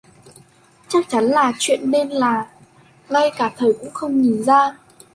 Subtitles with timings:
[0.87, 2.49] Chắc chắn là có chuyện nên là
[3.09, 4.77] ngay cả thầy cũng không nhìn ra